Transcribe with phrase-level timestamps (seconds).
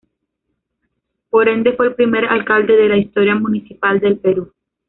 [1.29, 4.51] Por ende, fue el primer alcalde de la historia municipal del Perú.